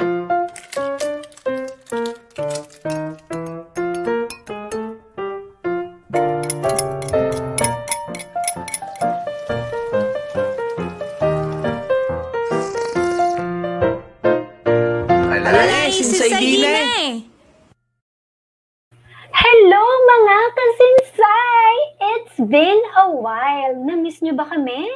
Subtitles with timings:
[0.00, 0.06] Eh.
[19.36, 21.76] Hello mga kasinsay!
[22.00, 23.76] It's been a while.
[23.84, 24.88] Na-miss niyo ba kami?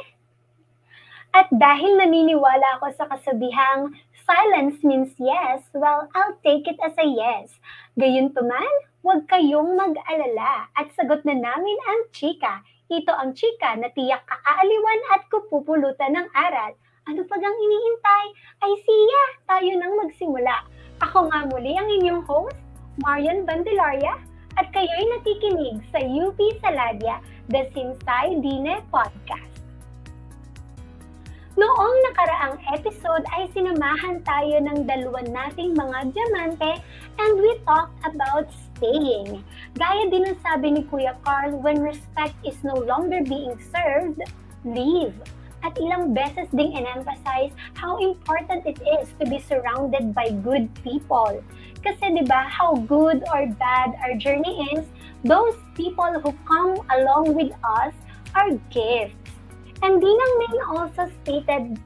[1.29, 3.93] At dahil naniniwala ako sa kasabihang
[4.25, 7.53] silence means yes, well, I'll take it as a yes.
[7.95, 8.73] Gayunpaman,
[9.05, 12.65] huwag kayong mag-alala at sagot na namin ang chika.
[12.89, 16.73] Ito ang chika na tiyak kakaaliwan at kupupulutan ng aral.
[17.05, 18.25] Ano pa gang iniintay?
[18.65, 20.65] Ay siya, tayo nang magsimula.
[21.05, 22.57] Ako nga muli ang inyong host,
[23.05, 24.17] Marian Bandelaria,
[24.57, 29.54] at kayo'y nakikinig sa UP Saladia, The Sinsay Dine Podcast.
[31.55, 36.83] Noong nakaraang episode ay sinamahan tayo ng dalawa nating mga diamante
[37.15, 39.39] and we talked about staying.
[39.79, 44.19] Gaya din ang sabi ni Kuya Carl, when respect is no longer being served,
[44.67, 45.15] leave.
[45.63, 51.39] At ilang beses ding in-emphasize how important it is to be surrounded by good people.
[51.79, 54.83] Kasi 'di ba, how good or bad our journey is,
[55.23, 57.95] those people who come along with us
[58.35, 59.24] are gifts.
[59.83, 61.79] And Dinang Main also stated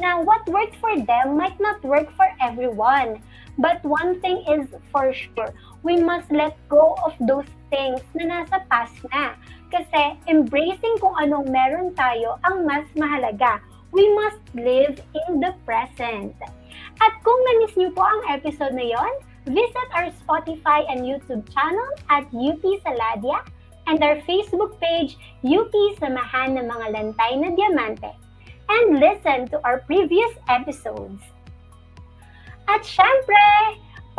[0.00, 3.22] na what worked for them might not work for everyone.
[3.56, 8.60] But one thing is for sure, we must let go of those things na nasa
[8.68, 9.38] past na.
[9.72, 13.64] Kasi embracing kung anong meron tayo ang mas mahalaga.
[13.96, 16.36] We must live in the present.
[17.00, 19.12] At kung na-miss niyo po ang episode na yon,
[19.48, 23.40] visit our Spotify and YouTube channel at UP Saladia
[23.86, 28.12] and our Facebook page, UP Samahan ng mga Lantay na Diamante.
[28.66, 31.22] And listen to our previous episodes.
[32.66, 33.46] At syempre,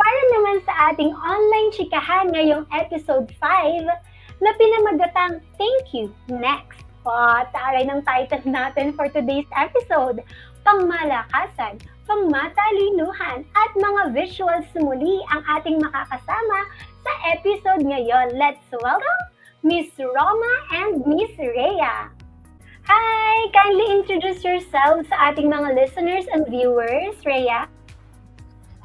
[0.00, 3.84] para naman sa ating online chikahan ngayong episode 5,
[4.38, 6.86] na pinamagatang Thank You Next.
[7.08, 7.12] O,
[7.56, 10.20] taray ng title natin for today's episode,
[10.60, 16.58] Pangmalakasan, Pangmatalinuhan, at mga visuals muli ang ating makakasama
[17.00, 18.36] sa episode ngayon.
[18.36, 22.10] Let's welcome Miss Roma and Miss Rhea.
[22.86, 23.50] Hi!
[23.50, 27.66] Kindly introduce yourselves sa ating mga listeners and viewers, Rhea.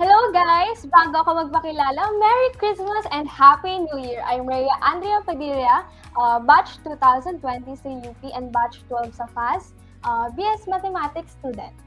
[0.01, 0.81] Hello guys!
[0.89, 4.25] Bago ako magpakilala, Merry Christmas and Happy New Year!
[4.25, 5.85] I'm Rhea Andrea Padilla,
[6.17, 7.38] uh, batch 2020
[7.78, 11.78] sa UP and batch 12 sa FAS, uh, BS Mathematics student.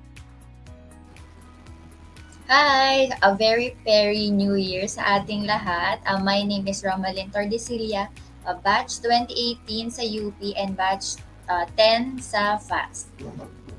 [2.47, 3.11] Hi!
[3.27, 5.99] A very, very new year sa ating lahat.
[6.07, 8.07] Uh, my name is Romalyn Tordesilia,
[8.47, 11.19] uh, batch 2018 sa UP and batch
[11.51, 13.11] uh, 10 sa FAST.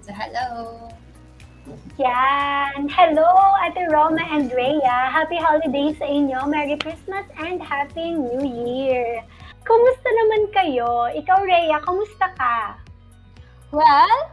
[0.04, 0.88] So, hello!
[2.00, 2.88] Yan!
[2.88, 3.28] Hello,
[3.60, 5.12] Ate Roma and Rhea.
[5.12, 6.48] Happy holidays sa inyo.
[6.48, 9.24] Merry Christmas and Happy New Year.
[9.68, 11.12] Kumusta naman kayo?
[11.12, 12.80] Ikaw, Rhea, kumusta ka?
[13.76, 14.32] Well,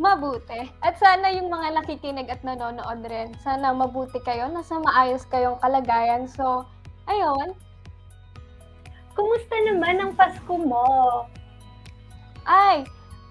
[0.00, 0.72] mabuti.
[0.80, 6.24] At sana yung mga nakikinig at nanonood rin, sana mabuti kayo, nasa maayos kayong kalagayan.
[6.24, 6.64] So,
[7.04, 7.52] ayun.
[9.14, 10.86] Kumusta naman ang Pasko mo?
[12.44, 12.82] Ay,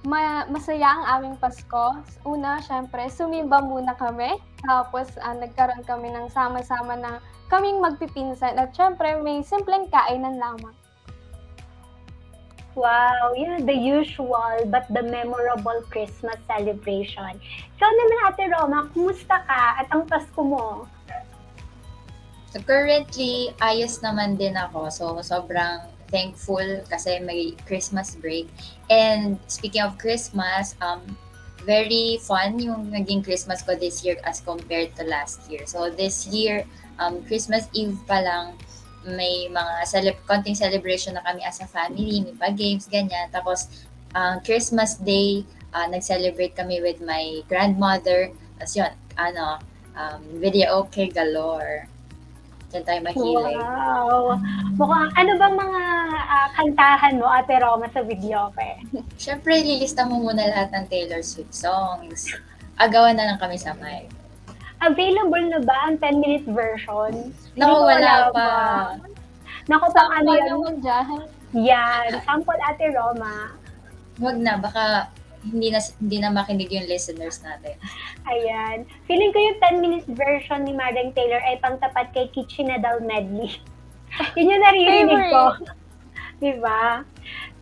[0.08, 2.00] ma- masaya ang aming Pasko.
[2.24, 4.40] Una, syempre, sumimba muna kami.
[4.64, 7.20] Tapos, ah, nagkaroon kami ng sama-sama na
[7.52, 8.56] kaming magpipinsan.
[8.56, 10.76] At syempre, may simpleng kainan lamang.
[12.74, 17.38] Wow, yeah, the usual but the memorable Christmas celebration.
[17.78, 20.90] Ikaw naman, Ate Roma, kumusta ka at ang Pasko mo?
[22.54, 24.94] So, currently, ayos naman din ako.
[24.94, 28.46] So, sobrang thankful kasi may Christmas break.
[28.94, 31.02] And speaking of Christmas, um,
[31.66, 35.66] very fun yung naging Christmas ko this year as compared to last year.
[35.66, 36.70] So, this year,
[37.02, 38.54] um, Christmas Eve pa lang,
[39.02, 43.34] may mga celeb konting celebration na kami as a family, may pa-games, ganyan.
[43.34, 43.66] Tapos,
[44.14, 45.42] uh, Christmas Day,
[45.74, 48.30] uh, nag-celebrate kami with my grandmother.
[48.62, 49.58] Tapos yun, ano,
[49.98, 51.90] um, video okay galore.
[52.74, 53.58] Diyan tayo mahilig.
[53.62, 54.34] Wow!
[54.82, 55.82] Mukhang, ano bang mga
[56.26, 58.82] ah, kantahan mo, Ate Roma, sa video ka?
[59.22, 62.34] Siyempre, lilista mo muna lahat ng Taylor Swift songs.
[62.82, 64.10] Agawan na lang kami sa mic.
[64.82, 67.30] Available na ba ang 10-minute version?
[67.54, 68.50] Naku, wala alam, pa.
[69.70, 70.50] Naku, pang ano Sample yan?
[70.50, 71.08] naman dyan.
[71.54, 73.54] Yan, sample Ate Roma.
[74.18, 77.76] Huwag na, baka hindi na hindi na makinig yung listeners natin.
[78.32, 78.88] Ayan.
[79.06, 83.60] Feeling ko yung 10-minute version ni Madang Taylor ay pangtapat kay Kitchenadal Medley.
[84.40, 85.44] Yun yung naririnig ko.
[86.44, 87.04] diba?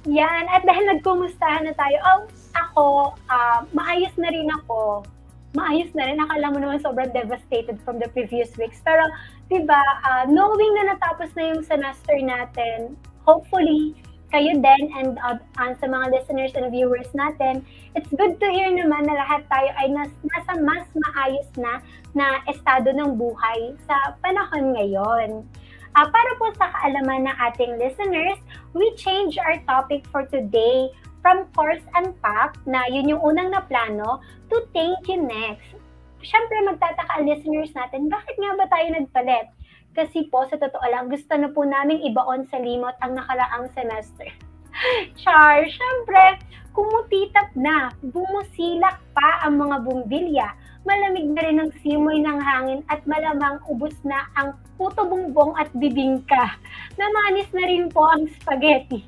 [0.10, 0.44] Yan.
[0.50, 2.22] At dahil nagkumustahan na tayo, oh,
[2.58, 2.88] ako,
[3.30, 5.06] ah, maayos na rin ako.
[5.52, 6.16] maayos na rin.
[6.16, 8.80] Akala mo naman sobrang devastated from the previous weeks.
[8.88, 9.04] Pero,
[9.52, 12.96] di ba, uh, knowing na natapos na yung semester natin,
[13.28, 13.92] hopefully,
[14.32, 17.62] kayo din and uh, uh, sa mga listeners and viewers natin,
[17.94, 21.84] it's good to hear naman na lahat tayo ay nas, nasa mas maayos na
[22.16, 25.44] na estado ng buhay sa panahon ngayon.
[25.92, 28.40] Uh, para po sa kaalaman ng ating listeners,
[28.72, 30.88] we change our topic for today
[31.20, 35.76] from course and pack na yun yung unang na plano to thank you next.
[36.24, 39.48] Siyempre magtataka ang listeners natin, bakit nga ba tayo nagpalit?
[39.92, 44.28] Kasi po, sa totoo lang, gusto na po namin ibaon sa limot ang nakaraang semester.
[45.22, 46.40] Char, syempre,
[46.72, 50.48] kumutitap na, bumusilak pa ang mga bumbilya,
[50.88, 55.68] malamig na rin ang simoy ng hangin at malamang ubus na ang puto bumbong at
[55.76, 56.56] bibingka.
[56.96, 59.04] Namanis na rin po ang spaghetti.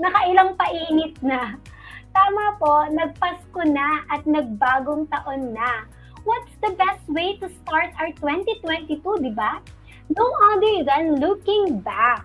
[0.00, 1.60] Nakailang painit na.
[2.16, 5.84] Tama po, nagpasko na at nagbagong taon na.
[6.24, 9.60] What's the best way to start our 2022, di ba?
[10.12, 12.22] No other than looking back.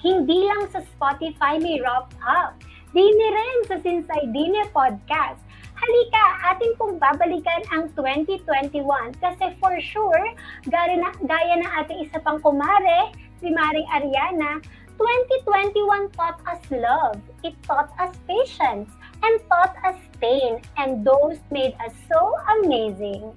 [0.00, 2.56] Hindi lang sa Spotify may wrap up.
[2.90, 5.38] Dini rin sa Sinsay Dine Podcast.
[5.80, 8.84] Halika, ating pong babalikan ang 2021
[9.16, 10.24] kasi for sure,
[10.68, 14.60] gaya na, gaya na ating isa pang kumare, si Maring Ariana,
[15.00, 18.92] 2021 taught us love, it taught us patience,
[19.24, 22.20] and taught us pain, and those made us so
[22.60, 23.32] amazing.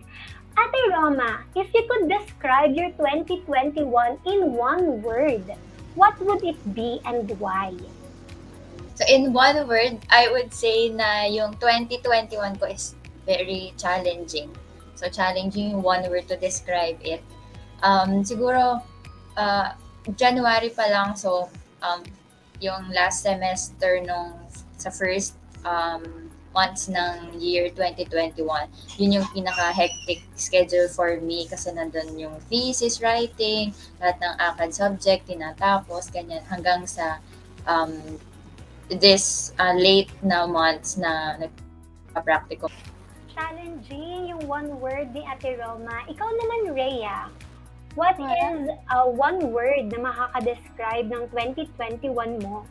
[0.53, 5.43] Ate Roma, if you could describe your 2021 in one word,
[5.95, 7.73] what would it be and why?
[8.95, 12.93] So in one word, I would say na yung 2021 ko is
[13.25, 14.53] very challenging.
[14.93, 17.25] So challenging yung one word to describe it.
[17.81, 18.81] Um, siguro,
[19.35, 19.69] uh,
[20.15, 21.49] January pa lang, so
[21.81, 22.05] um,
[22.61, 24.37] yung last semester nung
[24.77, 25.35] sa first
[25.65, 26.22] um,
[26.53, 28.39] months ng year 2021,
[29.01, 35.21] yun yung pinaka-hectic schedule for me kasi nandun yung thesis writing, lahat ng ACAD subject,
[35.27, 37.17] tinatapos, ganyan, hanggang sa
[37.65, 37.97] um,
[38.89, 42.69] this uh, late na months na nagpa-practical.
[43.33, 46.05] Challenging yung one word ni Ate Roma.
[46.05, 47.33] Ikaw naman, Rhea.
[47.93, 52.65] What is uh, one word na makaka-describe ng 2021 mo?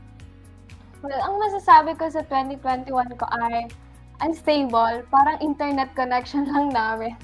[1.02, 2.86] Well, ang masasabi ko sa 2021
[3.18, 3.66] ko ay
[4.22, 5.02] unstable.
[5.10, 7.18] Parang internet connection lang namin.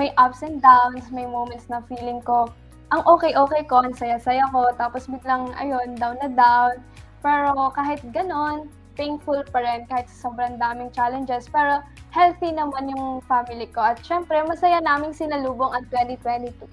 [0.00, 2.48] May ups and downs, may moments na feeling ko,
[2.88, 6.80] ang okay-okay ko, ang saya-saya ko, tapos biglang, ayun, down na down.
[7.20, 11.52] Pero kahit ganon, thankful pa rin kahit sa sobrang daming challenges.
[11.52, 13.92] Pero healthy naman yung family ko.
[13.92, 16.64] At syempre, masaya naming sinalubong ang 2022.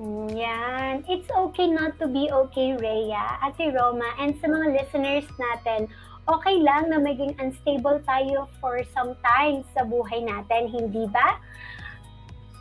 [0.00, 1.04] Yan.
[1.12, 5.92] It's okay not to be okay, Rhea, Ate Roma, and sa mga listeners natin,
[6.24, 11.36] okay lang na maging unstable tayo for some time sa buhay natin, hindi ba?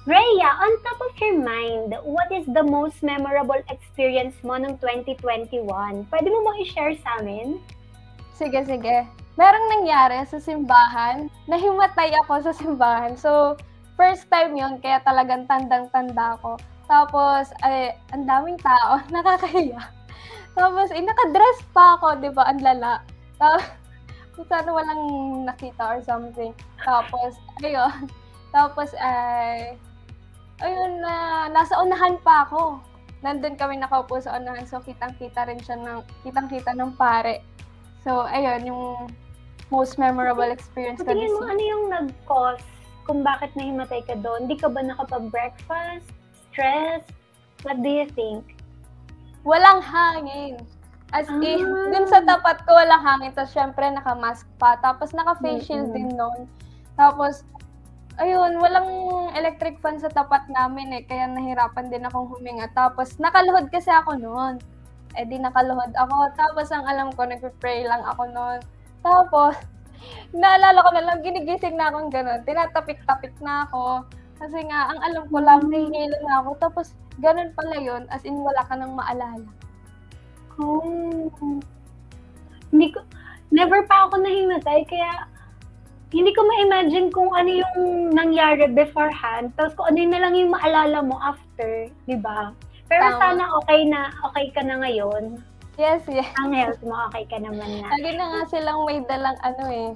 [0.04, 5.64] Rhea, on top of your mind, what is the most memorable experience mo ng 2021?
[6.12, 7.56] Pwede mo mo i-share sa amin?
[8.36, 9.08] Sige, sige.
[9.40, 13.16] Merong nangyari sa simbahan, nahimatay ako sa simbahan.
[13.16, 13.56] So,
[13.96, 16.60] first time yon kaya talagang tandang-tanda ko.
[16.90, 19.78] Tapos, ay, ang daming tao, nakakahiya.
[20.58, 22.50] Tapos, eh, nakadress pa ako, di ba?
[22.50, 23.06] Ang lala.
[23.38, 23.64] Tapos,
[24.50, 25.04] sana walang
[25.46, 26.52] nakita or something.
[26.82, 28.10] Tapos, ayun.
[28.50, 29.78] Tapos, ay,
[30.66, 32.82] ayun na, nasa unahan pa ako.
[33.22, 34.66] Nandun kami nakaupo sa unahan.
[34.66, 37.46] So, kitang-kita rin siya ng, kitang-kita ng pare.
[38.02, 38.84] So, ayun, yung
[39.70, 42.66] most memorable experience ko Tingin mo, ano yung nag-cause
[43.06, 44.50] kung bakit nahimatay ka doon?
[44.50, 46.19] Hindi ka ba nakapag-breakfast?
[46.60, 47.08] Stress?
[47.64, 48.44] What do you think?
[49.48, 50.60] Walang hangin.
[51.16, 51.40] As ah.
[51.40, 53.32] in, dun sa tapat ko, walang hangin.
[53.32, 54.76] Tapos, syempre, naka-mask pa.
[54.84, 55.96] Tapos, naka-face shield mm-hmm.
[55.96, 56.42] din noon.
[57.00, 57.48] Tapos,
[58.20, 58.92] ayun, walang
[59.40, 61.04] electric fan sa tapat namin eh.
[61.08, 62.68] Kaya nahirapan din akong huminga.
[62.76, 64.60] Tapos, nakaluhod kasi ako noon.
[65.18, 66.30] Eh di nakaluhod ako.
[66.36, 68.60] Tapos, ang alam ko, nagpe-pray lang ako noon.
[69.02, 69.56] Tapos,
[70.36, 72.44] naalala ko na lang, ginigising na akong ganun.
[72.44, 74.06] Tinatapik-tapik na ako.
[74.40, 76.50] Kasi nga, ang alam ko lang, nahihilo na ako.
[76.64, 79.52] Tapos, ganun pala yun, as in wala ka nang maalala.
[80.56, 81.28] Oh.
[82.72, 83.04] Hindi ko,
[83.52, 85.28] never pa ako nahimatay, kaya
[86.10, 87.78] hindi ko ma-imagine kung ano yung
[88.18, 92.50] nangyari beforehand, tapos kung ano yun na lang yung maalala mo after, di ba?
[92.90, 93.20] Pero Tama.
[93.22, 95.38] sana okay na, okay ka na ngayon.
[95.78, 96.28] Yes, yes.
[96.42, 97.88] Ang health mo, okay ka naman na.
[97.94, 99.90] Lagi na nga silang may dalang ano eh,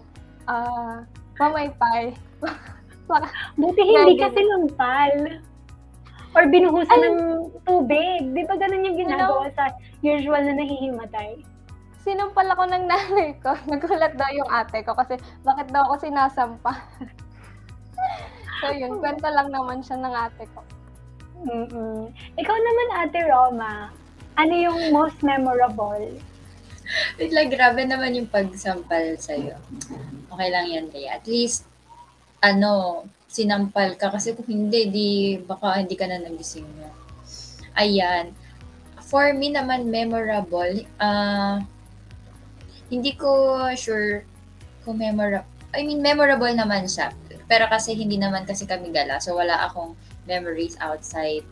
[0.47, 0.95] ah, uh,
[1.35, 2.13] pamaypay.
[2.39, 2.55] Para,
[3.59, 5.13] Buti hindi kasi lumpal.
[6.33, 7.19] Or binuhusan Ay, ng
[7.61, 8.21] tubig.
[8.33, 9.53] Di ba ganun yung ginagawa no.
[9.53, 9.69] sa
[10.01, 11.37] usual na nahihimatay?
[12.01, 13.53] Sinumpal ako ng nanay ko.
[13.69, 16.73] Nagulat daw yung ate ko kasi bakit daw ako sinasampa.
[18.63, 20.63] So yun, kwento lang naman siya ng ate ko.
[21.43, 22.07] Mm-mm.
[22.39, 23.91] Ikaw naman, Ate Roma,
[24.39, 26.15] ano yung most memorable?
[27.19, 29.59] Wait lang, grabe naman yung pagsampal sa'yo.
[30.31, 31.19] Okay lang yan, Rhea.
[31.19, 31.67] At least,
[32.43, 34.11] ano, sinampal ka.
[34.11, 35.09] Kasi kung hindi, di,
[35.39, 36.91] baka hindi ka na nagising mo.
[37.79, 38.35] Ayan.
[38.99, 41.63] For me naman, memorable, ah,
[42.91, 44.27] hindi ko sure
[44.83, 47.15] kung memorable, I mean, memorable naman siya.
[47.47, 49.17] Pero kasi hindi naman kasi kami gala.
[49.23, 49.97] So, wala akong
[50.27, 51.47] memories outside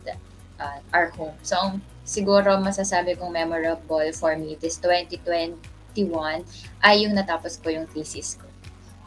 [0.60, 1.34] uh, our home.
[1.42, 5.58] So, ang siguro masasabi kong memorable for me this 2021
[6.82, 8.51] ay yung natapos ko yung thesis ko.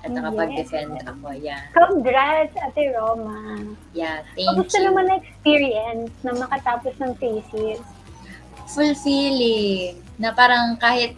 [0.06, 0.18] At Yes.
[0.22, 1.28] nakapag-defend ako.
[1.34, 1.62] Yeah.
[1.74, 3.58] Congrats, Ate Roma.
[3.90, 4.22] Yeah.
[4.38, 4.86] Thank Kamusta you.
[4.94, 7.82] naman na experience na makatapos ng thesis?
[8.66, 11.14] fulfilling na parang kahit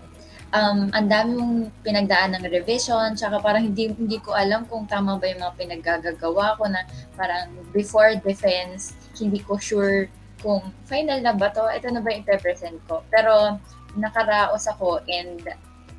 [0.52, 5.16] um, ang dami mong pinagdaan ng revision, tsaka parang hindi, hindi ko alam kung tama
[5.16, 6.84] ba yung mga pinaggagawa ko na
[7.16, 10.12] parang before defense, hindi ko sure
[10.44, 13.02] kung final na ba to, ito na ba yung present ko.
[13.10, 13.58] Pero
[13.98, 15.42] nakaraos ako and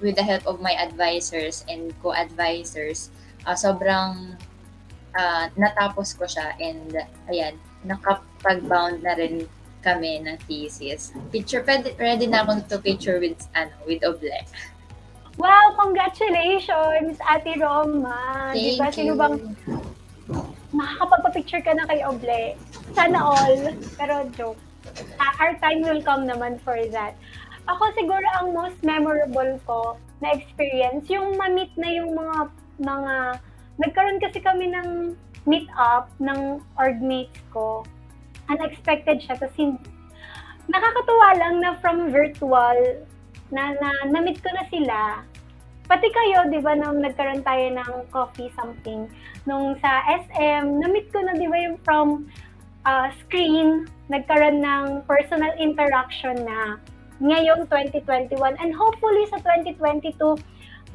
[0.00, 3.10] with the help of my advisors and co-advisors,
[3.46, 4.36] ah, sobrang
[5.18, 6.94] ah, natapos ko siya and
[7.30, 7.54] ayan,
[7.86, 9.46] nakapag-bound na rin
[9.82, 11.14] kami ng thesis.
[11.30, 14.42] Picture, pwede, ready na akong to picture with, ano, with Oble.
[15.38, 18.50] Wow, congratulations, Ate Roma.
[18.50, 18.94] Thank Di ba, you.
[18.94, 19.38] sino bang
[20.74, 22.58] makakapagpa-picture ka na kay Oble?
[22.92, 23.72] Sana all.
[23.94, 24.58] Pero joke.
[25.22, 27.14] Ah, our time will come naman for that.
[27.68, 32.48] Ako siguro ang most memorable ko na experience, yung ma-meet na yung mga,
[32.80, 33.14] mga,
[33.76, 35.12] nagkaroon kasi kami ng
[35.44, 37.84] meet up ng orgmates ko.
[38.48, 39.36] Unexpected siya.
[39.52, 39.84] Hin-
[40.72, 43.04] nakakatuwa lang na from virtual,
[43.52, 44.98] na, na na-meet ko na sila.
[45.88, 49.08] Pati kayo, di ba, nung nagkaroon tayo ng coffee something,
[49.48, 52.28] nung sa SM, na-meet ko na, di ba, yung from
[52.84, 56.76] uh, screen, nagkaroon ng personal interaction na
[57.18, 58.34] ngayong 2021.
[58.58, 60.38] And hopefully sa 2022,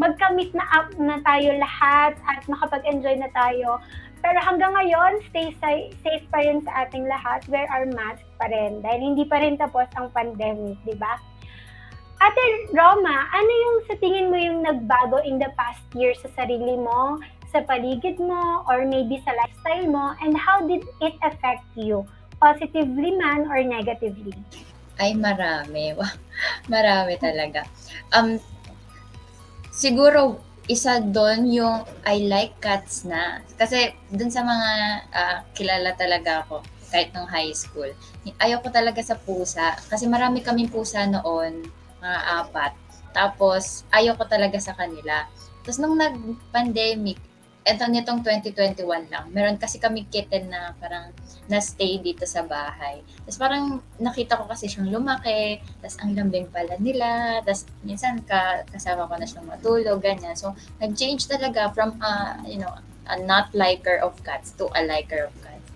[0.01, 3.77] magka-meet na up na tayo lahat at makapag-enjoy na tayo.
[4.24, 7.44] Pero hanggang ngayon, stay sa- safe pa rin sa ating lahat.
[7.51, 8.80] Wear our mask pa rin.
[8.80, 11.20] Dahil hindi pa rin tapos ang pandemic, di ba?
[12.24, 16.80] Ate Roma, ano yung sa tingin mo yung nagbago in the past year sa sarili
[16.80, 17.20] mo,
[17.51, 22.08] sa paligid mo, or maybe sa lifestyle mo, and how did it affect you?
[22.39, 24.39] Positively man or negatively?
[24.98, 25.98] Ay, marami.
[26.74, 27.66] Marami talaga.
[28.14, 28.38] Um,
[29.74, 30.38] siguro,
[30.70, 33.44] isa doon yung I like cats na.
[33.60, 34.70] Kasi doon sa mga
[35.12, 37.90] ah, kilala talaga ako, kahit nung high school,
[38.38, 39.76] ayaw ko talaga sa pusa.
[39.90, 41.66] Kasi marami kaming pusa noon,
[42.00, 42.74] mga apat.
[43.14, 45.26] Tapos, ayaw ko talaga sa kanila.
[45.64, 47.18] Tapos nung nag-pandemic,
[47.63, 51.15] eto nitong 2021 lang, meron kasi kami kitten na parang
[51.48, 53.00] na-stay dito sa bahay.
[53.24, 58.67] Tapos parang nakita ko kasi siyang lumaki, tapos ang lambing pala nila, tapos minsan ka,
[58.67, 60.36] kasama ko na siyang matulog, ganyan.
[60.36, 62.72] So, nag-change talaga from, uh, you know,
[63.08, 65.67] a not liker of cats to a liker of cats.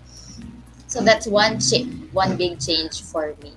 [0.87, 3.55] So, that's one cha- one big change for me.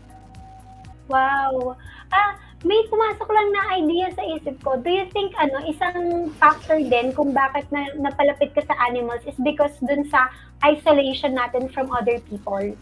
[1.06, 1.78] Wow!
[2.10, 4.76] Ah, may pumasok lang na idea sa isip ko.
[4.76, 9.36] Do you think ano, isang factor din kung bakit na, napalapit ka sa animals is
[9.40, 10.28] because dun sa
[10.60, 12.76] isolation natin from other people?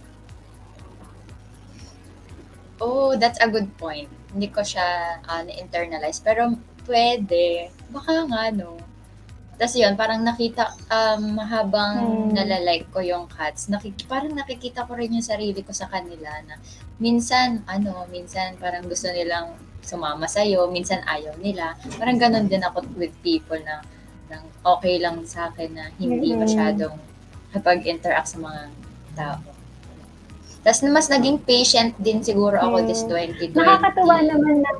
[2.82, 4.10] Oh, that's a good point.
[4.34, 6.22] Hindi ko siya uh, na-internalize.
[6.22, 6.54] Pero
[6.86, 7.70] pwede.
[7.90, 8.78] Baka nga, no.
[9.58, 12.30] Tapos yun, parang nakita, um, habang Hmm.
[12.30, 16.62] nalalike ko yung cats, nakik- parang nakikita ko rin yung sarili ko sa kanila na
[17.02, 21.74] minsan, ano, minsan parang gusto nilang sumama sa'yo, minsan ayaw nila.
[21.96, 23.80] Parang ganun din ako with people na,
[24.28, 26.96] na okay lang sa akin na hindi masyadong
[27.56, 28.62] kapag-interact sa mga
[29.16, 29.38] tao.
[30.60, 33.32] Tapos mas naging patient din siguro ako this Mm.
[33.48, 33.56] 2020.
[33.56, 34.70] Nakakatuwa naman na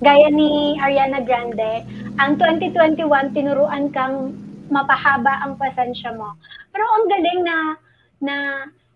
[0.00, 1.84] gaya ni Ariana Grande,
[2.16, 4.32] ang 2021 tinuruan kang
[4.70, 6.38] mapahaba ang pasensya mo.
[6.70, 7.56] Pero ang galing na
[8.18, 8.34] na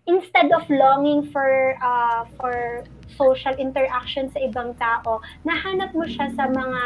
[0.07, 2.83] instead of longing for uh, for
[3.15, 6.81] social interaction sa ibang tao, nahanap mo siya sa mga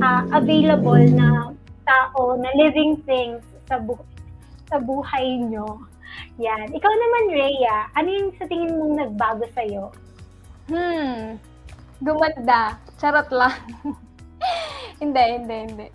[0.00, 1.52] uh, available na
[1.86, 4.06] tao, na living things sa bu-
[4.66, 5.86] sa buhay nyo.
[6.40, 6.72] Yan.
[6.72, 9.92] Ikaw naman, Rhea, ano yung sa tingin mong nagbago sa'yo?
[10.66, 11.36] Hmm,
[12.00, 12.80] gumanda.
[12.96, 13.54] Charot lang.
[15.02, 15.86] hindi, hindi, hindi.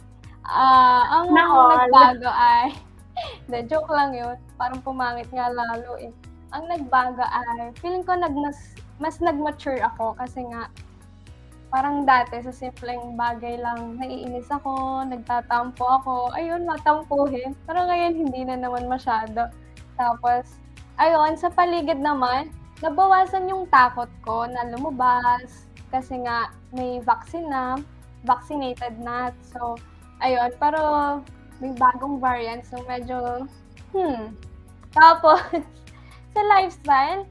[0.45, 1.73] Ah, ang Na all.
[1.89, 2.69] nagbago ay,
[3.49, 4.37] hindi, joke lang yun.
[4.55, 6.13] Parang pumangit nga lalo eh.
[6.51, 10.67] Ang nagbago ay, feeling ko nag mas, mas nag-mature ako kasi nga,
[11.71, 17.55] Parang dati sa simpleng bagay lang naiinis ako, nagtatampo ako, ayun matampuhin.
[17.63, 19.47] Pero ngayon hindi na naman masyado.
[19.95, 20.59] Tapos
[20.99, 22.51] ayun, sa paligid naman,
[22.83, 27.79] nabawasan yung takot ko na lumabas kasi nga may vaccine na,
[28.27, 29.31] vaccinated na.
[29.55, 29.79] So,
[30.19, 31.23] ayun, pero
[31.63, 33.47] may bagong variant so medyo
[33.95, 34.35] hmm.
[34.91, 35.39] Tapos
[36.31, 37.23] sa lifestyle,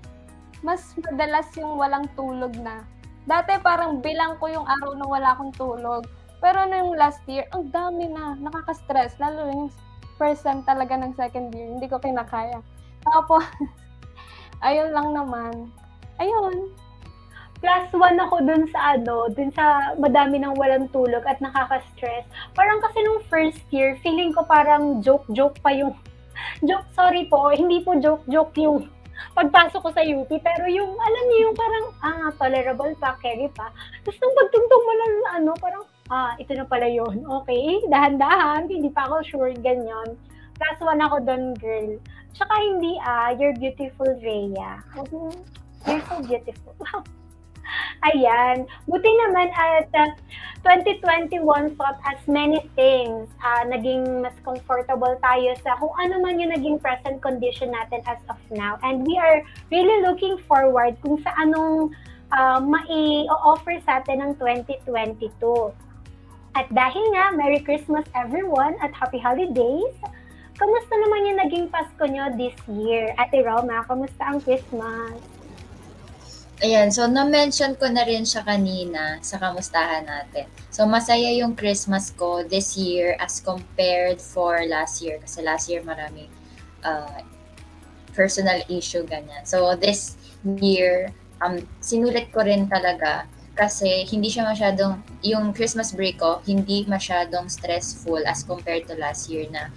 [0.60, 2.84] mas madalas yung walang tulog na.
[3.24, 6.04] Dati parang bilang ko yung araw na wala akong tulog.
[6.40, 9.20] Pero nung last year, ang dami na, nakaka-stress.
[9.20, 9.66] Lalo yung
[10.16, 12.60] first sem talaga ng second year, hindi ko kinakaya.
[13.04, 13.44] Tapos,
[14.66, 15.68] ayun lang naman.
[16.20, 16.72] Ayun.
[17.60, 22.24] Plus one ako dun sa ano, dun sa madami ng walang tulog at nakaka-stress.
[22.56, 25.92] Parang kasi nung first year, feeling ko parang joke-joke pa yung,
[26.68, 28.88] joke, sorry po, hindi po joke-joke yung
[29.36, 33.68] pagpasok ko sa UP, pero yung, alam niyo yung parang, ah, tolerable pa, carry pa.
[34.02, 37.22] Tapos nung pagtungtong mo lang, ano, parang, ah, ito na pala yun.
[37.44, 40.16] Okay, dahan-dahan, hindi pa ako sure, ganyan.
[40.56, 41.90] Plus one ako doon, girl.
[42.32, 44.80] Tsaka hindi, ah, you're beautiful, Rhea.
[45.88, 46.74] You're so beautiful.
[48.00, 48.64] Ayan.
[48.88, 50.10] Buti naman at uh,
[50.64, 51.40] 2021
[51.76, 53.28] taught us many things.
[53.40, 58.20] Uh, naging mas comfortable tayo sa kung ano man yung naging present condition natin as
[58.28, 58.76] of now.
[58.84, 61.92] And we are really looking forward kung sa anong
[62.32, 65.28] uh, mai-offer sa atin ng 2022.
[66.50, 69.94] At dahil nga, Merry Christmas everyone at Happy Holidays!
[70.60, 73.16] Kamusta naman yung naging Pasko nyo this year?
[73.16, 75.39] Ate Roma, kamusta ang Christmas?
[76.60, 80.44] Ayan, so na-mention ko na rin siya kanina sa kamustahan natin.
[80.68, 85.16] So masaya yung Christmas ko this year as compared for last year.
[85.24, 86.28] Kasi last year marami
[86.84, 87.24] uh,
[88.12, 89.48] personal issue ganyan.
[89.48, 93.24] So this year, um, sinulit ko rin talaga
[93.56, 99.32] kasi hindi siya masyadong, yung Christmas break ko, hindi masyadong stressful as compared to last
[99.32, 99.72] year na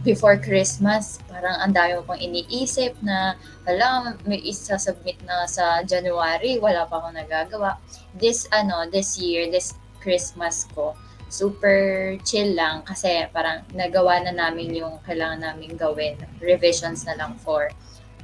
[0.00, 3.36] before Christmas, parang ang dami kong iniisip na,
[3.68, 7.76] hala, may isa submit na sa January, wala pa akong nagagawa.
[8.16, 10.96] This, ano, this year, this Christmas ko,
[11.30, 16.16] super chill lang kasi parang nagawa na namin yung kailangan namin gawin.
[16.40, 17.68] Revisions na lang for,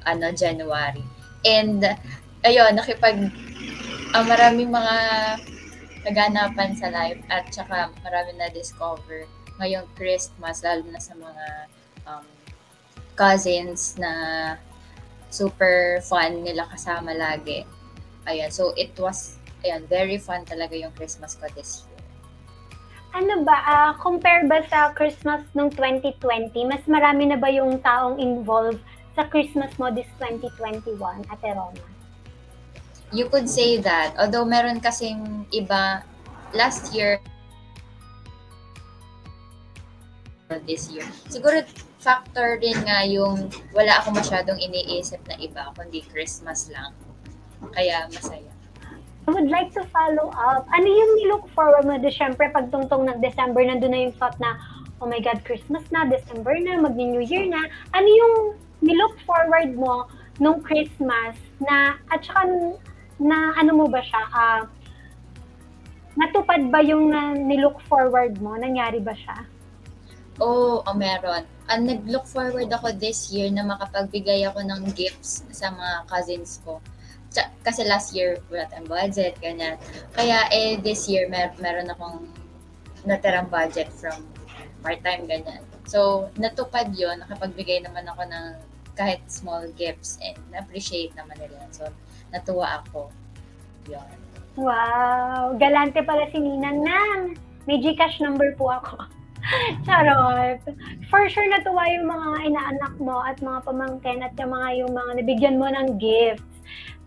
[0.08, 1.04] ano, January.
[1.44, 1.84] And,
[2.40, 3.28] ayun, nakipag,
[4.16, 4.94] uh, maraming mga
[6.08, 9.26] naganapan sa life at saka marami na discover
[9.58, 11.44] ngayong Christmas, lalo na sa mga
[12.04, 12.26] um,
[13.16, 14.12] cousins na
[15.32, 17.64] super fun nila kasama lagi.
[18.28, 21.96] Ayan, so it was, ayan, very fun talaga yung Christmas ko this year.
[23.16, 28.20] Ano ba, uh, compare ba sa Christmas nung 2020, mas marami na ba yung taong
[28.20, 28.82] involved
[29.16, 31.00] sa Christmas mo this 2021,
[31.32, 31.86] Ate Roma?
[33.14, 34.12] You could say that.
[34.20, 36.04] Although meron kasing iba,
[36.52, 37.22] last year,
[40.66, 41.06] this year.
[41.26, 41.66] Siguro
[41.98, 46.94] factor din nga yung wala ako masyadong iniisip na iba, kundi Christmas lang.
[47.74, 48.52] Kaya masaya.
[49.26, 50.70] I would like to follow up.
[50.70, 51.98] Ano yung nilook forward mo?
[51.98, 54.54] De, syempre, pag tungtong ng December, nandun na yung thought na,
[55.02, 57.58] oh my God, Christmas na, December na, mag-New Year na.
[57.90, 58.34] Ano yung
[58.86, 60.06] nilook forward mo
[60.38, 62.46] nung Christmas na, at saka,
[63.18, 64.62] na ano mo ba siya, uh,
[66.14, 68.54] natupad ba yung na, nilook forward mo?
[68.54, 69.42] Nangyari ba siya?
[70.36, 71.48] Oo, oh, meron.
[71.66, 76.78] Uh, nag-look forward ako this year na makapagbigay ako ng gifts sa mga cousins ko.
[77.64, 79.76] Kasi last year, wala tayong budget, ganyan.
[80.16, 82.28] Kaya eh, this year, mer- meron akong
[83.04, 84.24] natirang budget from
[84.80, 85.60] part-time, ganyan.
[85.88, 88.46] So, natupad yon nakapagbigay naman ako ng
[88.96, 91.68] kahit small gifts and na-appreciate naman nila.
[91.70, 91.88] So,
[92.32, 93.12] natuwa ako.
[93.88, 94.16] Yun.
[94.56, 95.52] Wow!
[95.60, 97.36] Galante pala si Nina Nang.
[97.68, 99.15] May Gcash number po ako.
[99.86, 100.60] Charot.
[101.10, 105.10] For sure natuwa yung mga inaanak mo at mga pamangkin at yung mga yung mga
[105.22, 106.56] nabigyan mo ng gifts.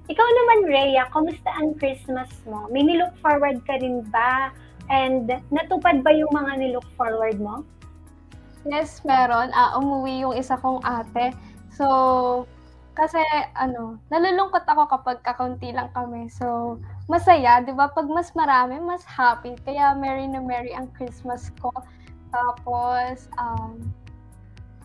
[0.09, 2.65] Ikaw naman, Rhea, kumusta ang Christmas mo?
[2.73, 4.49] May nilook forward ka rin ba?
[4.89, 7.61] And natupad ba yung mga nilook forward mo?
[8.65, 9.53] Yes, meron.
[9.53, 11.29] Uh, umuwi yung isa kong ate.
[11.69, 11.85] So,
[12.97, 13.21] kasi
[13.55, 16.27] ano, nalulungkot ako kapag kakunti lang kami.
[16.27, 16.75] So,
[17.07, 17.87] masaya, 'di ba?
[17.93, 19.55] Pag mas marami, mas happy.
[19.63, 21.71] Kaya merry na merry ang Christmas ko.
[22.29, 23.79] Tapos, um,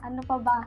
[0.05, 0.59] ano pa ba?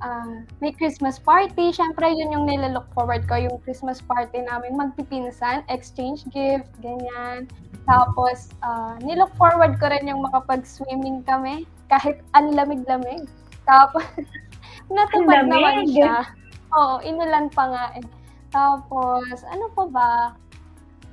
[0.00, 1.76] Uh, may Christmas party.
[1.76, 4.76] Siyempre, yun yung nilalook forward ko, yung Christmas party namin.
[4.76, 7.44] Magpipinsan, exchange gift, ganyan.
[7.84, 13.28] Tapos, uh, nilook forward ko rin yung makapag-swimming kami, kahit ang lamig-lamig.
[13.68, 14.04] Tapos,
[14.94, 16.24] natupad naman siya.
[16.72, 18.06] Oo, inulan pa nga eh.
[18.50, 20.12] Tapos, ano pa ba?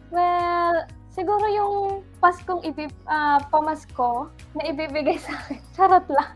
[0.09, 0.87] Well,
[1.17, 5.61] siguro yung Paskong ibib ah, pamasko na ibibigay sa akin.
[5.77, 6.33] Charot lang.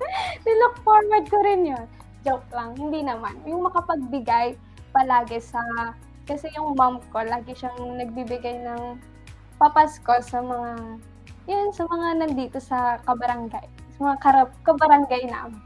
[0.44, 1.86] Nilook forward ko rin yun.
[2.24, 3.36] Joke lang, hindi naman.
[3.48, 4.56] Yung makapagbigay
[4.96, 5.60] palagi sa...
[6.24, 8.96] Kasi yung mom ko, lagi siyang nagbibigay ng
[9.60, 10.96] papasko sa mga...
[11.44, 13.68] Yun, sa mga nandito sa kabarangay.
[13.96, 15.60] Sa mga karab, kabarangay namin.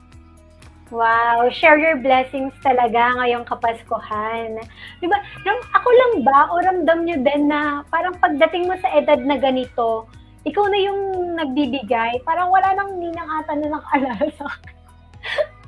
[0.89, 4.57] Wow, share your blessings talaga ngayong Kapaskuhan.
[5.05, 8.89] Di ba, ram, ako lang ba o ramdam nyo din na parang pagdating mo sa
[8.97, 10.09] edad na ganito,
[10.49, 11.01] ikaw na yung
[11.37, 14.49] nagbibigay, parang wala nang ninang ata na nakaalala sa.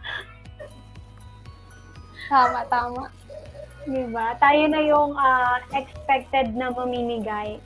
[2.30, 3.10] Tama, tama.
[3.90, 4.38] Di ba?
[4.38, 7.58] Tayo na yung ah, expected na mamimigay.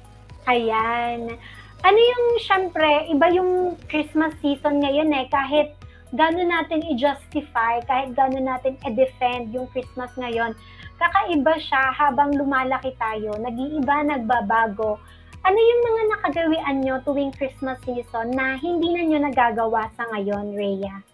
[0.48, 1.36] Ayan.
[1.84, 5.76] Ano yung, syempre, iba yung Christmas season ngayon eh, kahit
[6.14, 10.54] gano'n natin i-justify, kahit gano'n natin i-defend yung Christmas ngayon,
[10.98, 14.98] kakaiba siya habang lumalaki tayo, nag-iiba, nagbabago.
[15.44, 20.56] Ano yung mga nakagawian nyo tuwing Christmas season na hindi na nyo nagagawa sa ngayon,
[20.56, 21.04] Rhea?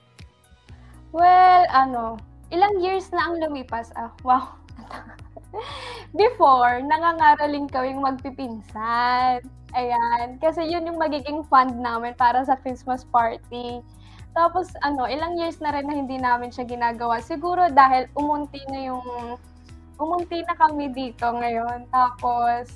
[1.10, 2.22] Well, ano,
[2.54, 3.90] ilang years na ang lumipas.
[3.98, 4.54] Ah, wow.
[6.20, 9.42] Before, nangangaraling kaming magpipinsan.
[9.74, 10.38] Ayan.
[10.38, 13.82] Kasi yun yung magiging fund namin para sa Christmas party.
[14.30, 17.18] Tapos, ano, ilang years na rin na hindi namin siya ginagawa.
[17.18, 19.02] Siguro dahil umunti na yung,
[19.98, 21.90] umunti na kami dito ngayon.
[21.90, 22.70] Tapos,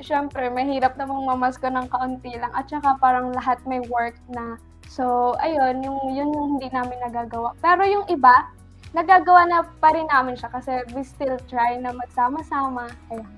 [0.00, 2.52] syempre, mahirap namang mamasko ng kaunti lang.
[2.52, 4.60] At saka parang lahat may work na.
[4.92, 7.56] So, ayun, yung, yun yung hindi namin nagagawa.
[7.64, 8.52] Pero yung iba,
[8.92, 12.92] nagagawa na pa rin namin siya kasi we still try na magsama-sama.
[13.08, 13.32] Ayun.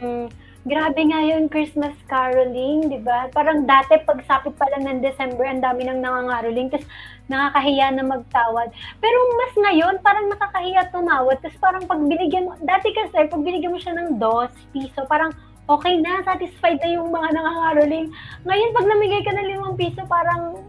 [0.00, 0.26] Mm,
[0.64, 3.28] grabe nga yung Christmas caroling, di ba?
[3.36, 6.88] Parang dati, pagsapit pa lang ng December, ang dami nang nangangaroling, tapos
[7.28, 8.72] nakakahiya na magtawad.
[8.96, 13.76] Pero mas ngayon, parang nakakahiya tumawad, tapos parang pag binigyan mo, dati kasi, pag binigyan
[13.76, 15.36] mo siya ng dos piso, parang
[15.68, 18.08] okay na, satisfied na yung mga nangangaroling.
[18.48, 20.64] Ngayon, pag namigay ka ng limang piso, parang,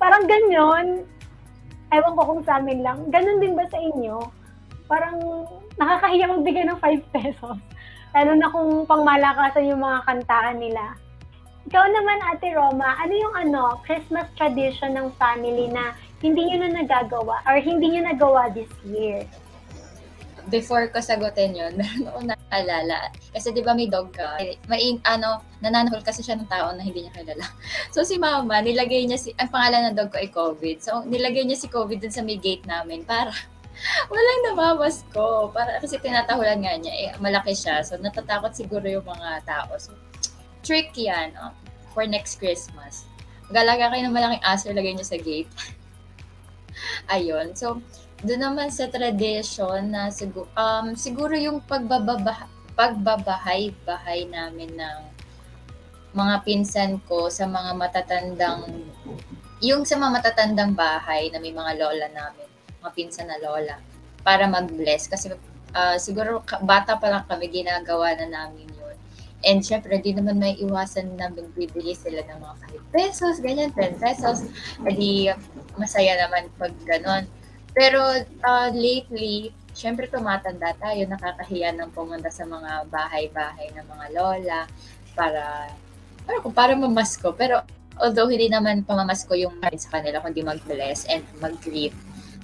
[0.00, 1.04] parang ganyan.
[1.92, 3.04] Ewan ko kung sa amin lang.
[3.12, 4.16] Ganon din ba sa inyo?
[4.88, 5.20] Parang
[5.76, 7.60] nakakahiya magbigay ng 5 pesos.
[8.14, 10.94] Lalo na kung pangmalakasan yung mga kantaan nila.
[11.66, 16.84] Ikaw naman, Ate Roma, ano yung ano, Christmas tradition ng family na hindi nyo na
[16.84, 19.26] nagagawa or hindi nyo nagawa this year?
[20.52, 23.10] Before ko sagutin yun, meron akong naalala.
[23.32, 24.38] Kasi di ba may dog ka?
[24.68, 27.48] May, ano, nananahol kasi siya ng tao na hindi niya kilala.
[27.96, 30.76] So si mama, nilagay niya si, ang pangalan ng dog ko ay COVID.
[30.84, 33.32] So nilagay niya si COVID dun sa may gate namin para
[34.08, 35.50] walang namamas ko.
[35.50, 37.82] Para, kasi tinatahulan nga niya, eh, malaki siya.
[37.86, 39.72] So natatakot siguro yung mga tao.
[39.78, 39.94] So
[40.64, 41.52] trick yan oh,
[41.92, 43.04] for next Christmas.
[43.52, 45.52] Mag-alaga kayo ng malaking aso, lagay niyo sa gate.
[47.14, 47.52] Ayun.
[47.52, 47.84] So,
[48.24, 55.00] doon naman sa tradition na siguro, um, siguro yung pagbababa, pagbabahay-bahay namin ng
[56.16, 58.64] mga pinsan ko sa mga matatandang,
[59.60, 62.48] yung sa mga matatandang bahay na may mga lola namin,
[62.84, 63.80] mga pinsan na lola,
[64.20, 65.08] para mag-bless.
[65.08, 65.32] Kasi
[65.72, 68.96] uh, siguro bata pa lang kami, ginagawa na namin yun.
[69.44, 72.54] And syempre, di naman may iwasan na magbibili sila ng mga
[72.92, 74.44] 5 pesos, ganyan, 10 pesos.
[74.84, 75.32] Edi
[75.80, 77.24] masaya naman pag ganon
[77.74, 84.60] pero uh, lately, syempre tumatanda tayo, nakakahiya ng pumunta sa mga bahay-bahay ng mga lola
[85.18, 85.74] para
[86.22, 87.34] para kung para mamasko.
[87.34, 87.66] Pero
[87.98, 91.92] although hindi naman pamamasko yung sa kanila, kundi mag-bless and mag-greet,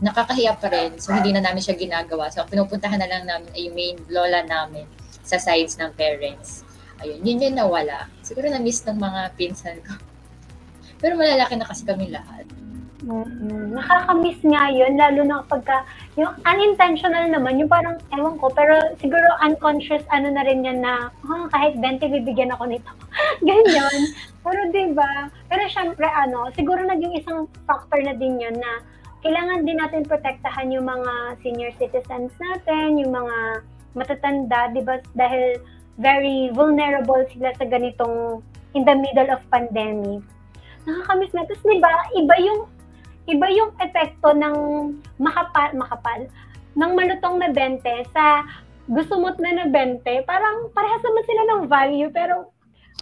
[0.01, 0.97] nakakahiya pa rin.
[0.97, 2.33] So, hindi na namin siya ginagawa.
[2.33, 4.89] So, pinupuntahan na lang namin ay yung main lola namin
[5.21, 6.65] sa sides ng parents.
[7.01, 8.09] Ayun, yun yung nawala.
[8.25, 9.97] Siguro na-miss ng mga pinsan ko.
[11.01, 12.49] Pero malalaki na kasi kami lahat.
[13.01, 13.73] Mm-mm.
[13.73, 15.89] Nakakamiss nga yun, lalo na pagka,
[16.21, 21.09] yung unintentional naman, yung parang, ewan ko, pero siguro unconscious, ano na rin yan na,
[21.25, 22.93] oh, kahit 20, bibigyan ako nito.
[23.49, 24.13] Ganyan.
[24.45, 24.61] pero
[24.93, 28.85] ba Pero syempre, ano, siguro naging isang factor na din yun na
[29.21, 31.13] kailangan din natin protektahan yung mga
[31.45, 35.61] senior citizens natin, yung mga matatanda, di ba Dahil
[36.01, 38.41] very vulnerable sila sa ganitong
[38.73, 40.25] in the middle of pandemic
[40.89, 41.45] nakakamiss na.
[41.45, 42.61] Tapos, di ba, iba yung
[43.29, 44.57] iba yung epekto ng
[45.21, 46.21] makapal, makapal,
[46.75, 48.43] ng malutong na 20 sa
[48.91, 50.03] gusumot na na 20.
[50.27, 52.51] Parang parehas naman sila ng value, pero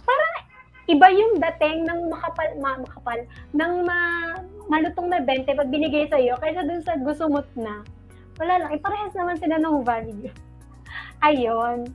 [0.05, 0.33] parang
[0.89, 3.19] iba yung dating ng makapal, ma, makapal,
[3.53, 3.99] ng ma,
[4.65, 7.85] malutong na 20 pag binigay sa iyo kaysa dun sa gusumot na.
[8.41, 10.33] Wala lang, parehas naman sila ng value.
[11.29, 11.93] Ayun.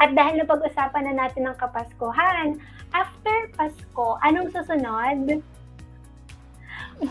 [0.00, 2.56] At dahil na pag-usapan na natin ng Kapaskuhan,
[2.96, 5.44] after Pasko, anong susunod?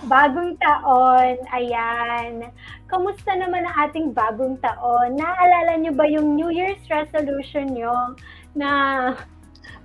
[0.08, 2.48] Bagong taon, ayan.
[2.88, 5.20] kamusta naman ang ating bagong taon?
[5.20, 8.16] Naalala nyo ba yung New Year's resolution nyo
[8.56, 8.70] na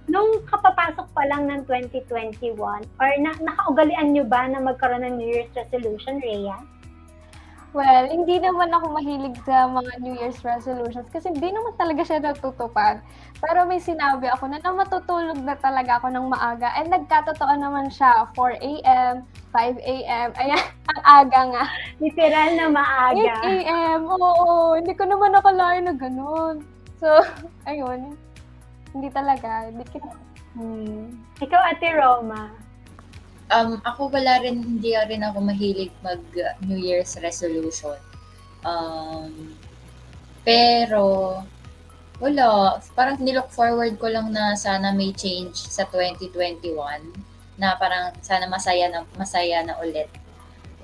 [0.06, 2.58] nung kapapasok pa lang ng 2021
[2.98, 6.58] or na, nakaugalian nyo ba na magkaroon ng New Year's resolution, Rhea?
[7.76, 12.24] Well, hindi naman ako mahilig sa mga New Year's resolutions kasi hindi naman talaga siya
[12.24, 13.04] natutupad.
[13.36, 17.92] Pero may sinabi ako na, na matutulog na talaga ako ng maaga and nagkatotoo naman
[17.92, 19.14] siya 4 a.m.,
[19.52, 20.28] 5 a.m.
[20.40, 20.62] Ayan,
[20.96, 21.64] ang aga nga.
[22.00, 23.34] Literal na 8 maaga.
[23.44, 24.00] a.m.
[24.08, 26.64] Oo, hindi ko naman nakalain na ganun.
[26.96, 27.12] So,
[27.68, 28.16] ayun.
[28.96, 29.68] Hindi talaga.
[29.68, 30.08] Hindi kita.
[30.56, 31.20] Hmm.
[31.36, 32.48] Ikaw, Ate Roma.
[33.52, 38.00] Um, ako wala rin, hindi rin ako mahilig mag uh, New Year's resolution.
[38.64, 39.52] Um,
[40.48, 41.44] pero,
[42.16, 42.80] wala.
[42.96, 46.72] Parang nilook forward ko lang na sana may change sa 2021
[47.60, 50.08] na parang sana masaya na masaya na ulit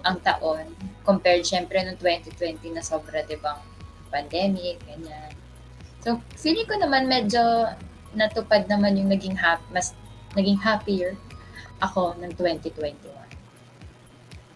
[0.02, 0.66] ang taon
[1.04, 3.60] compared syempre noong 2020 na sobra 'di ba
[4.08, 5.32] pandemic ganyan.
[6.00, 7.70] So feeling ko naman medyo
[8.12, 9.96] natupad naman yung naging happy, mas
[10.36, 11.16] naging happier
[11.82, 13.12] ako ng 2021.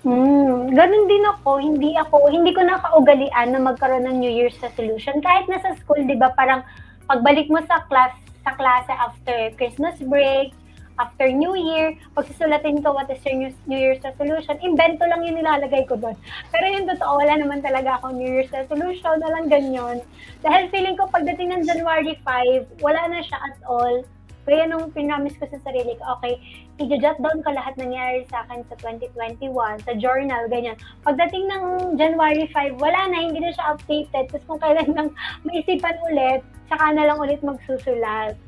[0.07, 1.59] Hmm, ganun din ako.
[1.59, 5.19] Hindi ako, hindi ko nakaugalian na magkaroon ng New Year's resolution.
[5.19, 6.63] Kahit nasa school, di ba, parang
[7.11, 8.15] pagbalik mo sa class,
[8.47, 10.55] sa klase after Christmas break,
[10.99, 15.41] after New Year, pagsusulatin ko what is your New, New Year's resolution, invento lang yung
[15.41, 16.17] nilalagay ko doon.
[16.53, 20.01] Pero yung totoo, wala naman talaga ako New Year's resolution, walang ganyan.
[20.41, 24.05] Dahil feeling ko pagdating ng January 5, wala na siya at all.
[24.47, 26.39] Kaya nung pinamis ko sa sarili ko, okay,
[26.79, 29.51] i-jot down ko lahat nangyari sa akin sa 2021,
[29.83, 30.79] sa journal, ganyan.
[31.03, 31.65] Pagdating ng
[31.99, 34.31] January 5, wala na, hindi na siya updated.
[34.31, 35.11] Tapos kung kailan lang
[35.43, 38.39] maisipan ulit, saka na lang ulit magsusulat.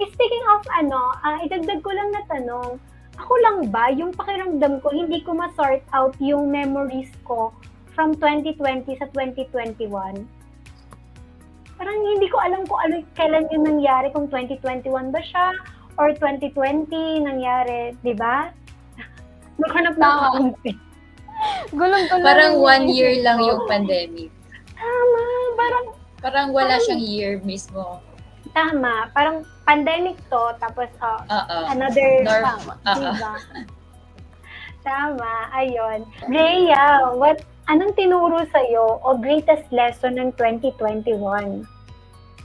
[0.00, 2.80] Speaking of ano, uh, idagdag ko lang na tanong,
[3.20, 7.52] ako lang ba, yung pakiramdam ko, hindi ko ma-sort out yung memories ko
[7.92, 10.24] from 2020 sa 2021?
[11.76, 15.52] Parang hindi ko alam kung ano, kailan yung nangyari, kung 2021 ba siya,
[16.00, 16.88] or 2020
[17.20, 18.48] nangyari, di ba?
[19.60, 20.56] Maghanap na ako.
[21.76, 22.24] Gulong-gulong.
[22.24, 24.32] Parang one year lang yung pandemic.
[24.76, 25.20] Tama,
[25.56, 25.84] parang
[26.20, 28.04] Parang wala siyang year mismo.
[28.52, 29.08] Tama.
[29.14, 31.58] Parang pandemic to, tapos uh, Oo.
[31.70, 32.94] another Norm- tama, Oo.
[32.98, 33.32] diba?
[34.80, 36.08] Tama, ayun.
[36.26, 41.68] Rhea, what, anong tinuro sa'yo o greatest lesson ng 2021?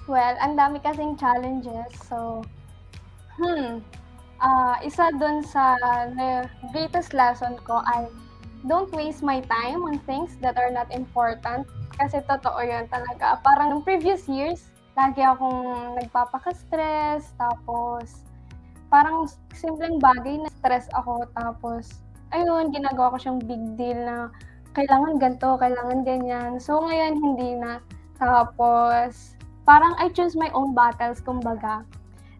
[0.05, 1.89] Well, ang dami kasing challenges.
[2.05, 2.45] So,
[3.39, 3.81] hmm,
[4.43, 5.79] ah isa dun sa
[6.13, 8.11] na greatest lesson ko ay
[8.67, 11.65] don't waste my time on things that are not important.
[11.95, 13.39] Kasi totoo yun talaga.
[13.41, 17.35] Parang nung previous years, lagi akong nagpapaka-stress.
[17.35, 18.23] Tapos,
[18.87, 21.27] parang simpleng bagay na stress ako.
[21.35, 21.99] Tapos,
[22.31, 24.31] ayun, ginagawa ko siyang big deal na
[24.75, 26.51] kailangan ganito, kailangan ganyan.
[26.59, 27.79] So, ngayon, hindi na.
[28.19, 29.35] Tapos,
[29.67, 31.83] parang I choose my own battles, kumbaga.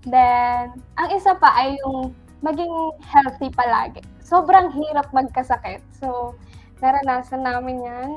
[0.07, 4.03] Then, ang isa pa ay yung maging healthy palagi.
[4.21, 5.81] Sobrang hirap magkasakit.
[5.97, 6.37] So,
[6.83, 8.09] naranasan namin yan.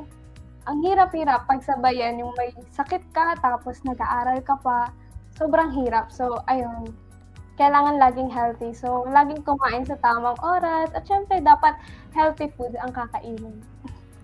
[0.69, 4.93] Ang hirap-hirap pagsabayan yung may sakit ka, tapos nag-aaral ka pa.
[5.41, 6.13] Sobrang hirap.
[6.13, 6.93] So, ayun.
[7.57, 8.77] Kailangan laging healthy.
[8.77, 10.93] So, laging kumain sa tamang oras.
[10.93, 11.73] At syempre, dapat
[12.13, 13.65] healthy food ang kakainin.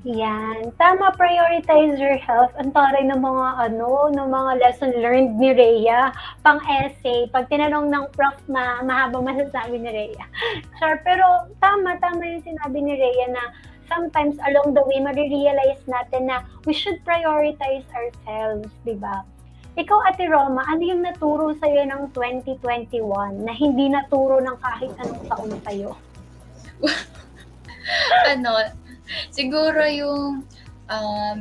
[0.04, 0.68] Yan.
[0.76, 2.52] Tama, prioritize your health.
[2.60, 6.12] Ang taray ng mga ano, ng mga lesson learned ni Rhea.
[6.44, 7.24] Pang essay.
[7.32, 10.24] Pag tinanong ng prof na mahabang masasabi ni Rhea.
[10.76, 13.44] Sure, pero tama, tama yung sinabi ni Rhea na
[13.86, 19.24] sometimes along the way, marirealize natin na we should prioritize ourselves, di ba?
[19.74, 25.24] Ikaw, Ate Roma, ano yung naturo sa'yo ng 2021 na hindi naturo ng kahit anong
[25.26, 25.90] taon sa'yo?
[28.32, 28.70] ano,
[29.34, 30.46] siguro yung
[30.86, 31.40] um,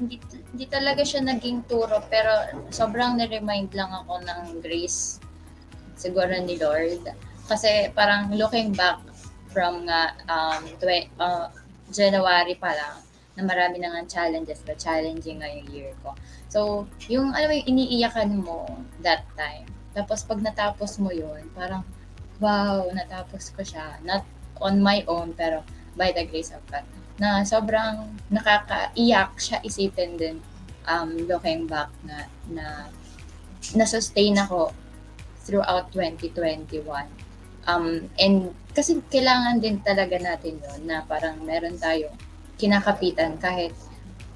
[0.00, 0.16] hindi,
[0.52, 2.32] hindi talaga siya naging turo pero
[2.72, 5.20] sobrang na-remind lang ako ng grace
[6.00, 7.04] siguro ni Lord.
[7.44, 9.00] Kasi parang looking back
[9.52, 11.52] from nga um, twe- uh,
[11.90, 12.96] January pa lang
[13.38, 16.14] na marami na nga challenges na challenging nga yung year ko.
[16.50, 18.66] So, yung mo yung iniiyakan mo
[19.02, 19.66] that time.
[19.94, 21.82] Tapos pag natapos mo yun, parang
[22.42, 23.98] wow, natapos ko siya.
[24.02, 24.26] Not
[24.58, 25.62] on my own, pero
[25.94, 26.86] by the grace of God.
[27.20, 30.36] Na sobrang nakakaiyak siya isipin din
[30.88, 32.66] um, looking back na, na
[33.76, 34.72] na-sustain ako
[35.44, 36.80] throughout 2021.
[37.68, 42.14] Um, and kasi kailangan din talaga natin yun na parang meron tayong
[42.56, 43.74] kinakapitan kahit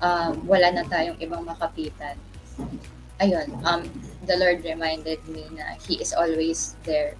[0.02, 2.18] um, wala na tayong ibang makapitan.
[3.22, 3.86] Ayun, um,
[4.26, 7.14] the Lord reminded me na He is always there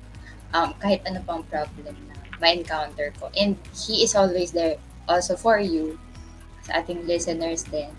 [0.53, 3.31] um, kahit ano pang problem na ma-encounter ko.
[3.39, 5.97] And He is always there also for you
[6.67, 7.93] sa ating listeners din.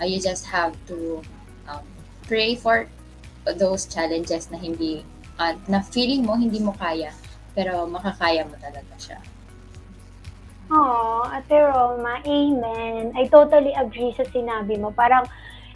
[0.00, 1.20] Uh, you just have to
[1.68, 1.84] um,
[2.24, 2.88] pray for
[3.58, 5.02] those challenges na hindi
[5.36, 7.10] uh, na feeling mo hindi mo kaya
[7.52, 9.18] pero makakaya mo talaga siya.
[10.72, 13.12] Oh, Ate Roma, amen.
[13.12, 14.88] I totally agree sa sinabi mo.
[14.88, 15.28] Parang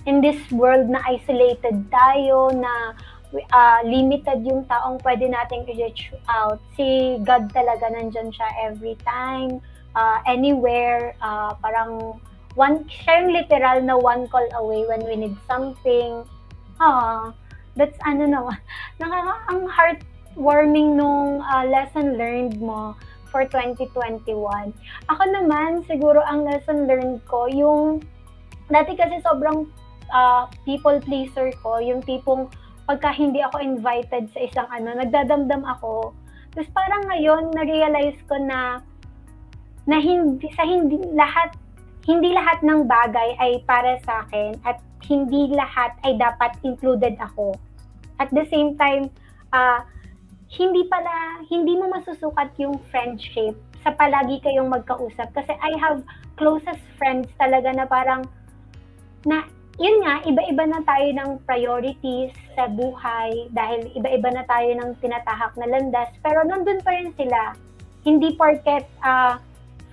[0.08, 2.96] in this world na isolated tayo, na
[3.52, 6.62] uh, limited yung taong pwede nating i-reach out.
[6.78, 9.60] Si God talaga nandyan siya every time,
[9.92, 11.12] uh, anywhere.
[11.20, 12.16] Uh, parang
[12.54, 16.24] one, siya yung literal na one call away when we need something.
[16.80, 17.32] Ah,
[17.76, 18.58] that's ano naman.
[19.00, 19.60] Nakaka, ang
[20.36, 22.94] heartwarming nung uh, lesson learned mo
[23.32, 24.72] for 2021.
[25.08, 28.04] Ako naman, siguro ang lesson learned ko, yung
[28.68, 29.66] dati kasi sobrang
[30.12, 32.48] uh, people pleaser ko, yung tipong
[32.86, 36.14] pagka hindi ako invited sa isang ano, nagdadamdam ako.
[36.54, 38.80] Tapos parang ngayon, na-realize ko na
[39.86, 41.54] na hindi sa hindi lahat
[42.06, 47.54] hindi lahat ng bagay ay para sa akin at hindi lahat ay dapat included ako.
[48.18, 49.10] At the same time,
[49.54, 49.82] uh,
[50.46, 55.30] hindi pala, hindi mo masusukat yung friendship sa palagi kayong magkausap.
[55.34, 56.02] Kasi I have
[56.38, 58.22] closest friends talaga na parang,
[59.26, 64.90] na, yun nga, iba-iba na tayo ng priorities sa buhay dahil iba-iba na tayo ng
[65.02, 66.10] tinatahak na landas.
[66.22, 67.52] Pero nandun pa rin sila.
[68.06, 69.42] Hindi porket uh,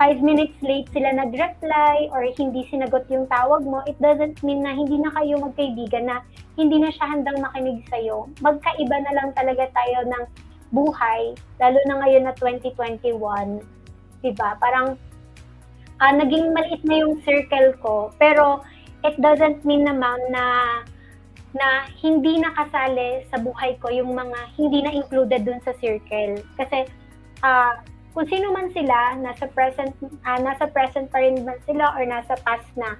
[0.03, 4.75] five minutes late sila nag-reply or hindi sinagot yung tawag mo, it doesn't mean na
[4.75, 6.19] hindi na kayo magkaibigan na
[6.59, 8.27] hindi na siya handang makinig sa'yo.
[8.43, 10.23] Magkaiba na lang talaga tayo ng
[10.75, 13.63] buhay, lalo na ngayon na 2021.
[14.27, 14.49] Diba?
[14.59, 14.99] Parang
[16.03, 18.59] uh, naging maliit na yung circle ko, pero
[19.07, 20.43] it doesn't mean naman na
[21.55, 26.43] na hindi nakasali sa buhay ko yung mga hindi na included dun sa circle.
[26.59, 26.91] Kasi
[27.39, 27.79] uh,
[28.13, 32.37] kung sino man sila, nasa present, uh, nasa present pa rin man sila or nasa
[32.45, 32.93] past na,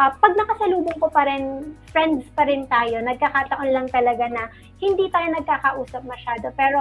[0.00, 4.48] uh, pag nakasalubong ko pa rin, friends pa rin tayo, nagkakataon lang talaga na
[4.80, 6.48] hindi tayo nagkakausap masyado.
[6.56, 6.80] Pero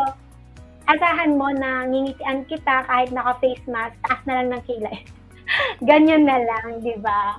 [0.88, 4.98] asahan mo na ngingitian kita kahit naka-face mask, taas na lang ng kilay.
[5.90, 7.36] Ganyan na lang, di ba?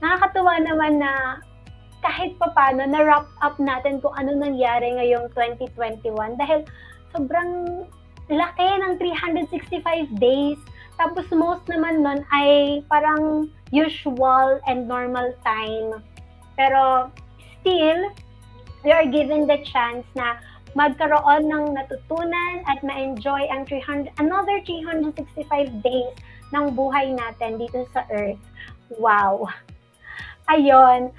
[0.00, 1.36] Nakakatuwa naman na
[2.02, 6.66] kahit pa paano, na-wrap up natin kung ano nangyari ngayong 2021 dahil
[7.14, 7.84] sobrang
[8.30, 10.60] laki ng 365 days.
[11.00, 15.98] Tapos most naman nun ay parang usual and normal time.
[16.54, 17.10] Pero
[17.58, 18.12] still,
[18.84, 20.38] we are given the chance na
[20.72, 25.46] magkaroon ng natutunan at ma-enjoy ang 300, another 365
[25.84, 26.12] days
[26.52, 28.40] ng buhay natin dito sa Earth.
[29.00, 29.48] Wow!
[30.52, 31.12] Ayon.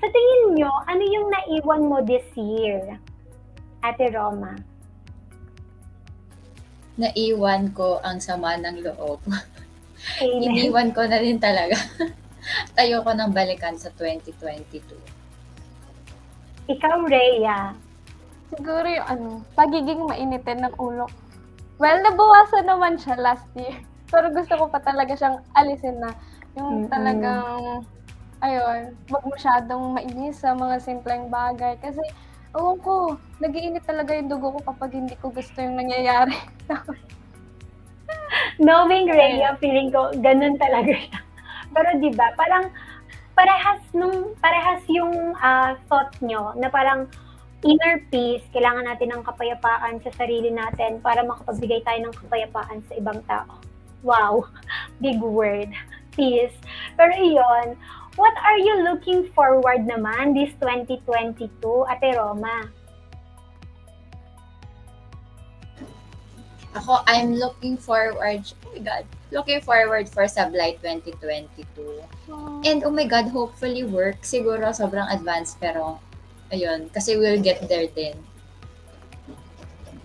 [0.00, 2.96] Sa tingin nyo, ano yung naiwan mo this year,
[3.84, 4.56] Ate Roma?
[7.00, 9.24] Naiwan ko ang sama ng loob.
[10.20, 10.44] Amen.
[10.44, 11.76] Iniwan ko na rin talaga.
[12.76, 14.80] Tayo ko nang balikan sa 2022.
[16.70, 17.74] Ikaw, Rhea.
[18.52, 21.06] Siguro yung ano, pagiging mainitin ng ulo.
[21.80, 23.80] Well, nabawasan naman siya last year.
[24.12, 26.10] Pero gusto ko pa talaga siyang alisin na.
[26.58, 26.90] Yung Mm-mm.
[26.90, 27.86] talagang,
[28.42, 31.78] ayun, wag masyadong mainis sa mga simpleng bagay.
[31.78, 32.02] Kasi,
[32.56, 36.34] ewan ko, nagiinit talaga yung dugo ko kapag hindi ko gusto yung nangyayari.
[38.62, 41.18] Knowing Rhea, feeling ko, ganun talaga siya.
[41.74, 42.68] Pero di ba parang
[43.38, 47.06] parehas nung parehas yung ah, thought nyo na parang
[47.62, 52.92] inner peace, kailangan natin ng kapayapaan sa sarili natin para makapagbigay tayo ng kapayapaan sa
[52.96, 53.52] ibang tao.
[54.00, 54.48] Wow,
[55.04, 55.68] big word,
[56.16, 56.56] peace.
[56.96, 57.76] Pero iyon,
[58.16, 61.50] what are you looking forward naman this 2022,
[61.86, 62.70] Ate Roma?
[66.74, 71.66] Ako, I'm looking forward, oh my God, looking forward for Sablay 2022.
[72.62, 74.22] And oh my God, hopefully work.
[74.22, 75.98] Siguro sobrang advanced pero
[76.54, 78.14] ayun, kasi we'll get there din.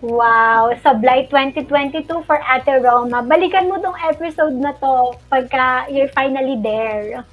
[0.02, 3.22] Wow, Sablay 2022 for Ate Roma.
[3.24, 7.24] Balikan mo tong episode na to pagka you're finally there.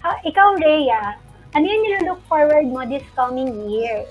[0.00, 1.20] Ah, ikaw, Rhea,
[1.52, 4.08] ano yung nilook forward mo this coming year?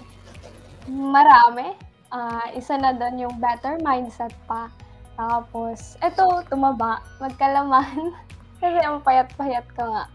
[0.85, 1.73] Marami.
[2.13, 4.69] Ah, isa na doon yung better mindset pa.
[5.17, 8.13] Tapos, eto, tumaba, magkalaman.
[8.61, 10.05] Kasi ang payat-payat ko nga.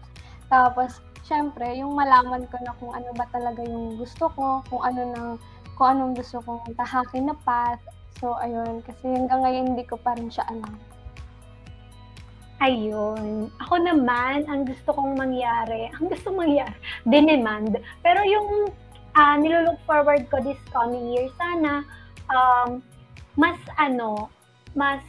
[0.47, 5.01] Tapos, syempre, yung malaman ko na kung ano ba talaga yung gusto ko, kung ano
[5.11, 5.29] nang
[5.75, 7.83] kung anong gusto kong tahakin na path.
[8.23, 8.79] So, ayun.
[8.87, 10.71] Kasi hanggang ngayon, hindi ko pa rin siya alam.
[12.63, 13.51] Ayun.
[13.59, 16.71] Ako naman, ang gusto kong mangyari, ang gusto mangyari,
[17.11, 17.75] demand.
[17.99, 18.71] Pero yung
[19.11, 21.83] uh, nilook forward ko this coming year, sana
[22.31, 22.79] um,
[23.35, 24.31] mas ano,
[24.71, 25.03] mas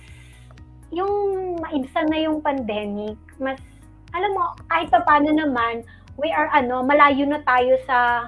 [0.91, 3.63] yung maibsan na yung pandemic, mas
[4.11, 5.87] alam mo, kahit pa paano naman,
[6.19, 8.27] we are ano, malayo na tayo sa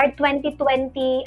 [0.00, 0.56] our 2020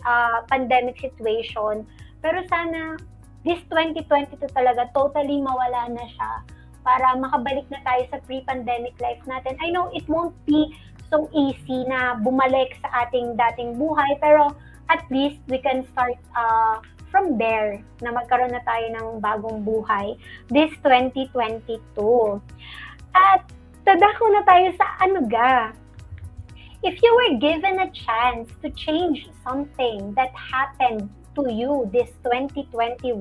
[0.03, 1.85] uh, pandemic situation.
[2.25, 2.97] Pero sana
[3.45, 6.56] this 2022 talaga totally mawala na siya
[6.87, 9.59] para makabalik na tayo sa pre-pandemic life natin.
[9.59, 10.71] I know it won't be
[11.11, 14.55] so easy na bumalik sa ating dating buhay pero
[14.87, 16.79] at least we can start uh,
[17.11, 20.15] from there na magkaroon na tayo ng bagong buhay
[20.47, 21.83] this 2022.
[23.11, 23.43] At
[23.83, 25.75] tadako na tayo sa ano ga,
[26.87, 33.19] if you were given a chance to change something that happened to you this 2021,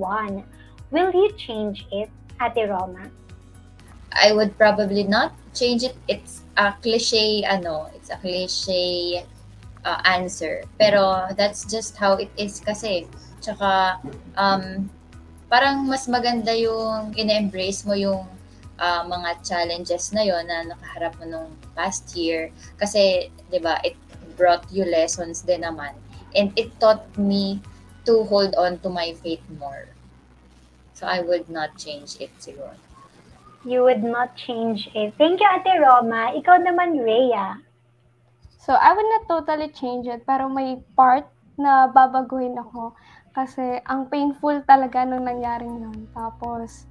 [0.90, 3.10] will you change it, Ate Roma?
[4.16, 5.96] I would probably not change it.
[6.08, 9.24] It's a cliche, ano, it's a cliche
[9.84, 10.64] uh, answer.
[10.80, 13.06] Pero that's just how it is kasi.
[13.40, 14.00] Tsaka,
[14.36, 14.88] um,
[15.52, 18.26] parang mas maganda yung ina-embrace mo yung
[18.80, 22.50] uh, mga challenges na yon na nakaharap mo nung past year.
[22.80, 23.96] Kasi, di ba, it
[24.36, 25.96] brought you lessons din naman.
[26.36, 27.60] And it taught me
[28.04, 29.88] to hold on to my faith more.
[30.94, 32.76] So I would not change it siguro.
[33.66, 35.18] You would not change it.
[35.18, 36.30] Thank you, Ate Roma.
[36.38, 37.58] Ikaw naman, Rhea.
[38.62, 41.26] So, I would not totally change it, pero may part
[41.58, 42.94] na babaguhin ako.
[43.34, 46.06] Kasi ang painful talaga nung nangyaring yun.
[46.14, 46.86] Tapos,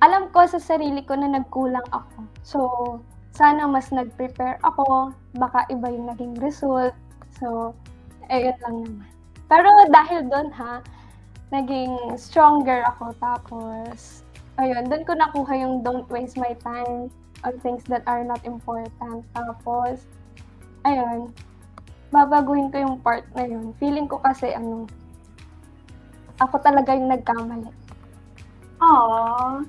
[0.00, 2.18] alam ko sa sarili ko na nagkulang ako.
[2.40, 2.58] So,
[3.36, 5.12] sana mas nag-prepare ako.
[5.36, 6.96] Baka iba yung naging result.
[7.36, 7.76] So,
[8.32, 9.08] ayun lang naman.
[9.44, 10.80] Pero dahil doon ha,
[11.52, 13.12] naging stronger ako.
[13.20, 14.24] Tapos,
[14.58, 17.08] ayun, doon ko nakuha yung don't waste my time
[17.46, 19.22] on things that are not important.
[19.30, 20.02] Tapos,
[20.82, 21.30] ayun,
[22.10, 23.70] babaguhin ko yung part na yun.
[23.78, 24.90] Feeling ko kasi, ano,
[26.42, 27.70] ako talaga yung nagkamali.
[28.82, 29.62] Aww.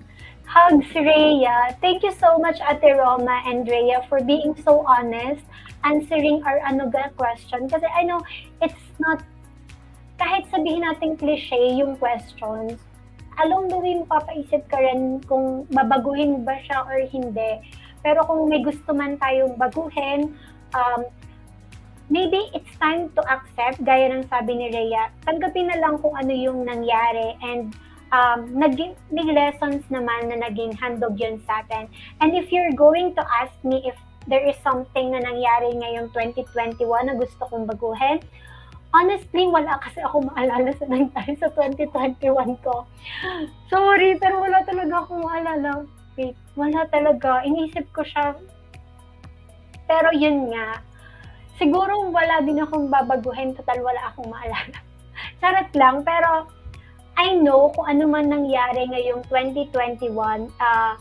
[0.49, 1.77] Hugs, Rhea.
[1.77, 5.45] Thank you so much, Ate Roma and Rhea, for being so honest,
[5.85, 7.69] answering our anuga question.
[7.69, 8.17] Kasi I know,
[8.57, 9.21] it's not,
[10.17, 12.81] kahit sabihin natin cliche yung questions,
[13.45, 17.63] along the way, mapapaisip ka rin kung babaguhin ba siya or hindi.
[18.03, 20.35] Pero kung may gusto man tayong baguhin,
[20.75, 21.01] um,
[22.09, 26.33] maybe it's time to accept, gaya ng sabi ni Rhea, tanggapin na lang kung ano
[26.33, 27.75] yung nangyari and
[28.09, 31.87] um, naging, may lessons naman na naging handog yun sa atin.
[32.19, 36.81] And if you're going to ask me if there is something na nangyari ngayong 2021
[37.07, 38.19] na gusto kong baguhin,
[38.93, 42.85] honestly, wala kasi ako maalala sa nangyari sa 2021 ko.
[43.69, 45.85] Sorry, pero wala talaga akong maalala.
[46.17, 47.45] Wait, wala talaga.
[47.45, 48.33] Inisip ko siya.
[49.85, 50.81] Pero yun nga,
[51.57, 53.53] siguro wala din akong babaguhin.
[53.53, 54.77] Total, wala akong maalala.
[55.41, 56.49] Charot lang, pero
[57.19, 60.93] I know kung ano man nangyari ngayong 2021, uh,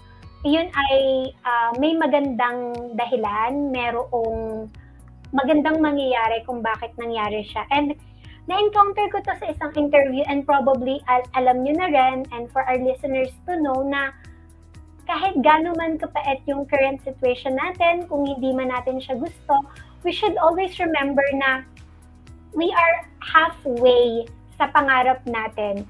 [0.43, 4.67] yun ay uh, may magandang dahilan, merong
[5.33, 7.65] magandang mangyayari kung bakit nangyari siya.
[7.69, 7.93] And
[8.49, 12.65] na-encounter ko to sa isang interview and probably al- alam nyo na rin and for
[12.65, 14.09] our listeners to know na
[15.09, 19.65] kahit gano'n man kapait yung current situation natin, kung hindi man natin siya gusto,
[20.05, 21.65] we should always remember na
[22.53, 24.29] we are halfway
[24.61, 25.85] sa pangarap natin.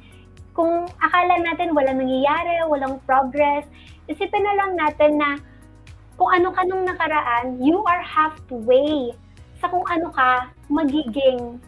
[0.54, 3.66] Kung akala natin walang nangyayari, walang progress,
[4.06, 5.30] isipin na lang natin na
[6.18, 9.14] kung ano ka nung nakaraan, you are halfway
[9.58, 11.58] sa kung ano ka magiging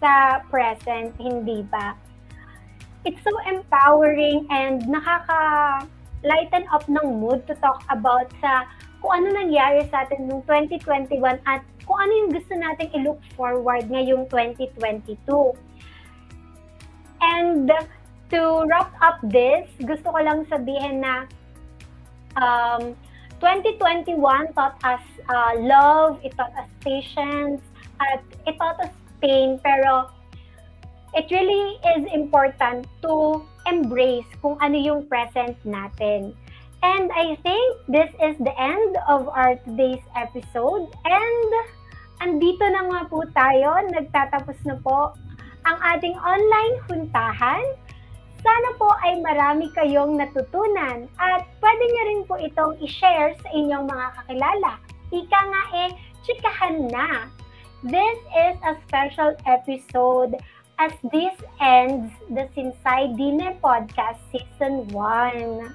[0.00, 1.94] sa present, hindi ba?
[3.04, 5.84] It's so empowering and nakaka
[6.20, 8.68] lighten up ng mood to talk about sa
[9.00, 11.16] kung ano nangyari sa atin noong 2021
[11.48, 15.56] at kung ano yung gusto nating i-look forward ngayong 2022.
[17.20, 17.72] And
[18.30, 21.24] to wrap up this, gusto ko lang sabihin na
[22.36, 22.94] um,
[23.40, 24.20] 2021
[24.52, 27.60] taught us uh, love, it taught us patience,
[28.00, 30.08] at it taught us pain, pero
[31.16, 36.36] it really is important to embrace kung ano yung present natin.
[36.80, 40.88] And I think this is the end of our today's episode.
[41.04, 41.50] And
[42.24, 45.12] andito na nga po tayo, nagtatapos na po
[45.68, 47.64] ang ating online huntahan.
[48.40, 53.84] Sana po ay marami kayong natutunan at pwede nyo rin po itong i-share sa inyong
[53.84, 54.72] mga kakilala.
[55.12, 55.90] Ika nga eh,
[56.24, 57.28] chikahan na!
[57.84, 60.40] This is a special episode
[60.80, 65.68] as this ends the Sinsay Dine Podcast Season 1.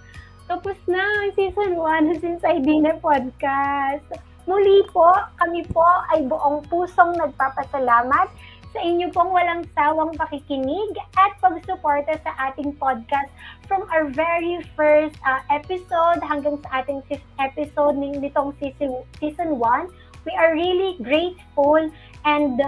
[0.50, 4.06] Tapos na ang Season 1 ng Sinsay Dine Podcast.
[4.46, 5.10] Muli po,
[5.42, 8.30] kami po ay buong pusong nagpapasalamat
[8.76, 13.32] sa inyo pong walang sawang pakikinig at pagsuporta sa ating podcast
[13.72, 20.28] from our very first uh, episode hanggang sa ating fifth episode nitong season, season 1.
[20.28, 21.88] We are really grateful
[22.28, 22.60] and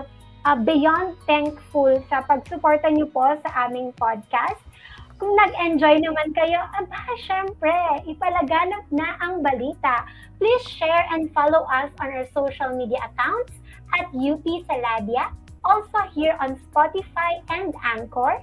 [0.47, 4.64] uh, beyond thankful sa pagsuporta niyo po sa aming podcast.
[5.20, 7.74] Kung nag-enjoy naman kayo, aba, syempre,
[8.08, 10.08] ipalaganap na ang balita.
[10.39, 13.58] Please share and follow us on our social media accounts
[13.97, 15.34] at UP Saladia,
[15.68, 18.39] also here on Spotify and Anchor.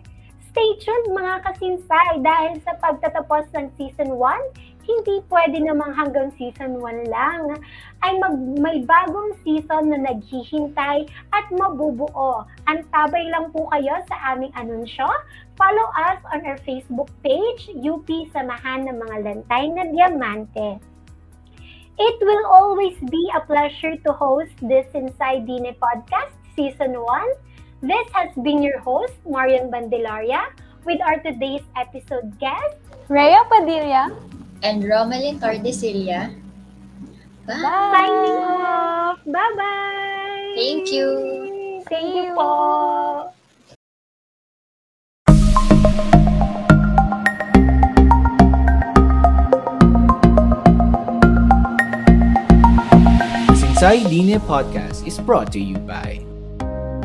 [0.53, 4.21] Stay tuned mga kasinsay dahil sa pagtatapos ng Season 1,
[4.85, 7.57] hindi pwede namang hanggang season 1 lang.
[8.05, 12.45] Ay mag, may bagong season na naghihintay at mabubuo.
[12.69, 15.09] Antabay lang po kayo sa aming anunsyo.
[15.57, 20.79] Follow us on our Facebook page, UP Samahan ng mga Lantay na Diamante.
[21.95, 27.85] It will always be a pleasure to host this Inside Dine podcast, Season 1.
[27.85, 30.49] This has been your host, Marian Bandelaria,
[30.87, 32.79] with our today's episode guest,
[33.11, 34.15] Rhea Padilla,
[34.63, 36.33] and Romelyn Tordesillas.
[37.45, 37.61] Bye!
[37.61, 37.93] Bye!
[37.93, 39.21] signing off.
[39.27, 40.55] Bye-bye!
[40.57, 41.85] Thank you!
[41.91, 43.29] Thank you po!
[53.45, 56.25] The Sinsay Dine Podcast is brought to you by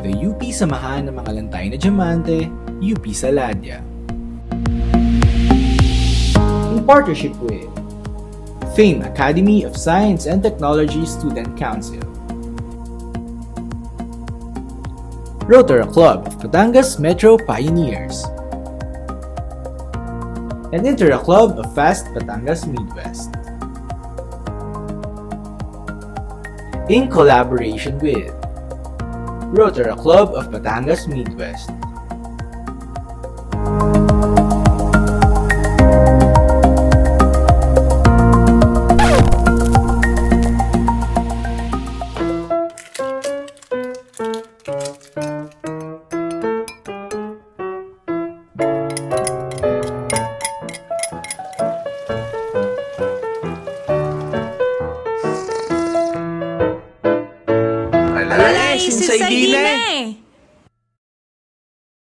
[0.02, 2.48] the UP Samahan ng mga Lantay na Diamante,
[2.80, 3.84] UP Saladia.
[6.72, 7.68] In partnership with
[8.72, 12.00] Fame Academy of Science and Technology Student Council,
[15.44, 18.24] Rotary Club of Batangas Metro Pioneers,
[20.72, 23.34] and Intera Club of Fast Batangas Midwest.
[26.90, 28.39] in collaboration with
[29.50, 31.79] Rotary Club of Batangas Midwest.